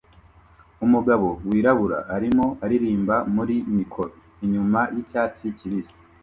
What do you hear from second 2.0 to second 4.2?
arimo aririmba muri mikoro